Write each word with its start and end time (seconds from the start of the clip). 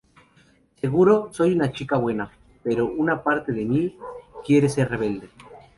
Seguro, 0.77 1.29
soy 1.31 1.53
una 1.53 1.71
chica 1.71 1.95
buena, 1.97 2.31
pero 2.63 2.87
una 2.91 3.21
parte 3.21 3.51
de 3.51 3.65
mi 3.65 3.95
quiere 4.43 4.67
ser 4.67 4.89
rebelde. 4.89 5.29